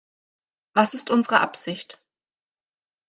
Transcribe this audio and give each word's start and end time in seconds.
Was 0.73 0.95
ist 0.95 1.11
unsere 1.11 1.41
Absicht? 1.41 2.01